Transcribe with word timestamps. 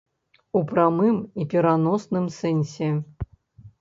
У 0.59 0.61
прамым 0.71 1.19
і 1.43 1.47
пераносным 1.53 2.25
сэнсе. 2.39 2.89